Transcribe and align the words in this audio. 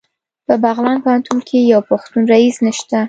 په 0.45 0.53
بغلان 0.63 0.97
پوهنتون 1.03 1.39
کې 1.47 1.59
یو 1.73 1.81
پښتون 1.89 2.21
رییس 2.31 2.55
نشته 2.67 2.97